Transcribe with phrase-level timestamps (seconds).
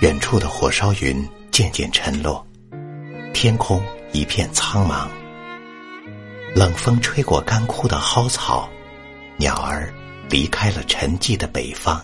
[0.00, 2.44] 远处的火烧云渐渐沉落，
[3.32, 3.82] 天空
[4.12, 5.06] 一片苍茫。
[6.54, 8.68] 冷风吹过干枯的蒿草，
[9.36, 9.92] 鸟儿
[10.28, 12.00] 离开了沉寂的北方。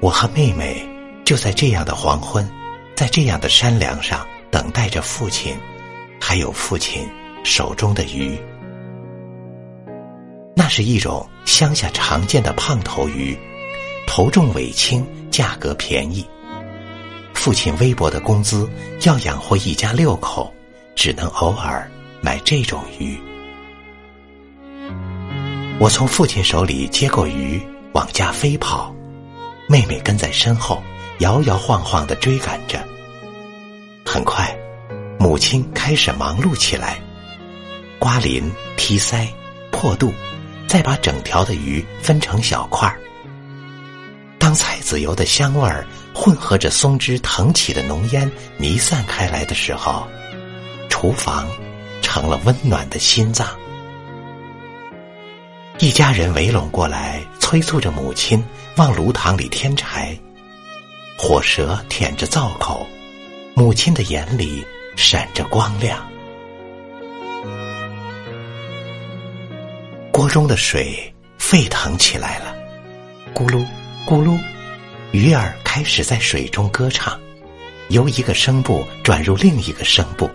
[0.00, 0.86] 我和妹妹
[1.24, 2.48] 就在这样的黄昏，
[2.94, 5.58] 在这样的山梁上等待着父亲，
[6.20, 7.08] 还有父亲
[7.44, 8.38] 手中的鱼。
[10.54, 13.36] 那是一种乡下常见的胖头鱼，
[14.06, 16.26] 头重尾轻，价格便宜。
[17.34, 18.68] 父亲微薄的工资
[19.02, 20.52] 要养活一家六口，
[20.94, 23.18] 只能偶尔买这种鱼。
[25.78, 27.60] 我从父亲手里接过鱼，
[27.92, 28.94] 往家飞跑。
[29.66, 30.82] 妹妹跟在身后，
[31.20, 32.84] 摇摇晃晃的追赶着。
[34.04, 34.54] 很快，
[35.18, 37.00] 母亲开始忙碌起来，
[37.98, 39.26] 刮鳞、剔腮、
[39.70, 40.12] 破肚，
[40.66, 43.00] 再把整条的鱼分成小块儿。
[44.50, 50.08] 当菜籽油的香味儿混合着松枝腾起的浓烟弥散开来的时候，
[50.88, 51.48] 厨房
[52.02, 53.46] 成了温暖的心脏。
[55.78, 60.18] 一家人围拢过来，催促着母亲往炉膛里添柴。
[61.16, 62.84] 火舌舔着灶口，
[63.54, 64.66] 母亲的眼里
[64.96, 66.04] 闪着光亮。
[70.10, 72.52] 锅中的水沸腾起来了，
[73.32, 73.64] 咕噜
[74.10, 74.36] 咕噜，
[75.12, 77.16] 鱼儿开始在水中歌唱，
[77.90, 80.28] 由一个声部转入另一个声部。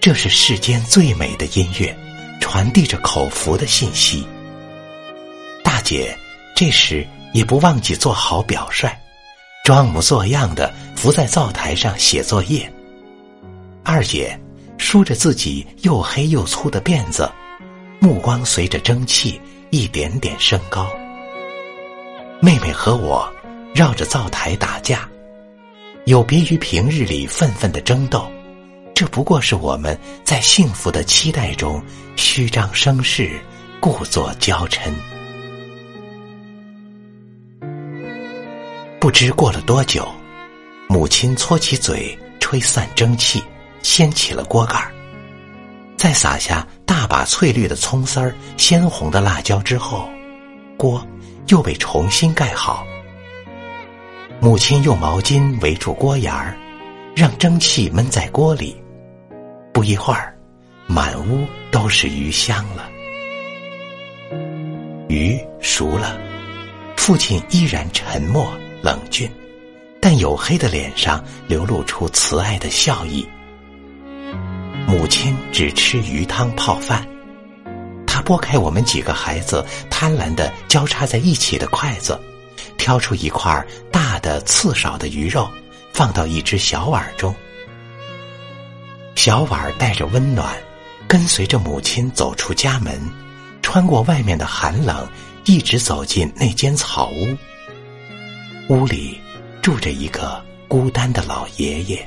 [0.00, 1.96] 这是世间最美的音乐。
[2.40, 4.26] 传递着口福的信息。
[5.62, 6.16] 大姐
[6.56, 8.90] 这时也不忘记做好表率，
[9.64, 12.72] 装模作样的伏在灶台上写作业。
[13.84, 14.38] 二姐
[14.78, 17.30] 梳着自己又黑又粗的辫子，
[18.00, 19.38] 目光随着蒸汽
[19.70, 20.90] 一点点升高。
[22.40, 23.28] 妹妹和我
[23.74, 25.08] 绕着灶台打架，
[26.06, 28.30] 有别于平日里愤愤的争斗。
[28.94, 31.82] 这不过是我们在幸福的期待中
[32.14, 33.40] 虚张声势，
[33.80, 34.92] 故作娇嗔。
[39.00, 40.08] 不知过了多久，
[40.88, 43.42] 母亲搓起嘴，吹散蒸汽，
[43.82, 44.80] 掀起了锅盖
[45.96, 50.08] 再撒下大把翠绿的葱丝儿、鲜红的辣椒之后，
[50.76, 51.04] 锅
[51.48, 52.86] 又被重新盖好。
[54.40, 56.56] 母亲用毛巾围住锅沿儿，
[57.16, 58.76] 让蒸汽闷在锅里。
[59.72, 60.36] 不一会儿，
[60.86, 62.88] 满屋都是鱼香了。
[65.08, 66.16] 鱼熟了，
[66.96, 69.30] 父亲依然沉默冷峻，
[70.00, 73.26] 但黝黑的脸上流露出慈爱的笑意。
[74.86, 77.06] 母亲只吃鱼汤泡饭，
[78.28, 82.20] 拨开我们几个孩子贪婪的交叉在一起的筷子，
[82.76, 85.48] 挑出一块大的刺少的鱼肉，
[85.94, 87.34] 放到一只小碗中。
[89.14, 90.54] 小碗带着温暖，
[91.08, 93.00] 跟随着母亲走出家门，
[93.62, 95.08] 穿过外面的寒冷，
[95.46, 97.34] 一直走进那间草屋。
[98.68, 99.18] 屋里
[99.62, 102.06] 住着一个孤单的老爷爷。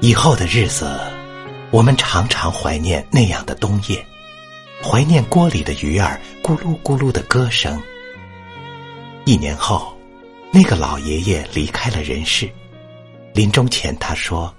[0.00, 1.00] 以后的日子，
[1.70, 4.06] 我们常常怀念那样的冬夜，
[4.82, 7.80] 怀念锅里的鱼儿咕噜咕噜的歌声。
[9.24, 9.96] 一年后，
[10.52, 12.48] 那个老爷爷离开了人世。
[13.34, 14.54] 临终前，他说：“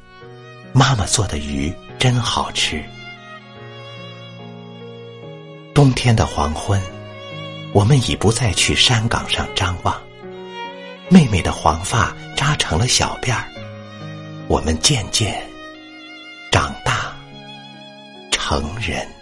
[0.73, 2.83] 妈妈做的鱼真好吃。”
[5.73, 6.79] 冬天的黄昏，
[7.73, 9.99] 我们已不再去山岗上张望。
[11.09, 13.45] 妹妹的黄发扎成了小辫儿，
[14.47, 15.41] 我们渐渐
[18.47, 19.16] 成人。